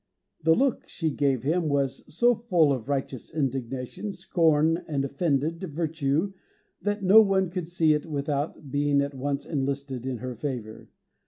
[0.43, 6.33] The look she gave him was so full of righteous indignation, scorn and offended virtue
[6.81, 10.89] that no one could see it without being at once enlisted in her favor.